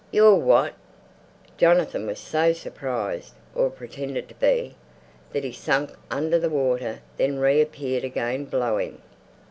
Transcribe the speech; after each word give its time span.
"You're 0.09 0.33
WHAT?" 0.35 0.73
Jonathan 1.57 2.07
was 2.07 2.17
so 2.17 2.53
surprised—or 2.53 3.69
pretended 3.69 4.27
to 4.29 4.33
be—that 4.33 5.43
he 5.43 5.51
sank 5.51 5.91
under 6.09 6.39
the 6.39 6.49
water, 6.49 7.01
then 7.17 7.37
reappeared 7.37 8.03
again 8.03 8.45
blowing. 8.45 9.03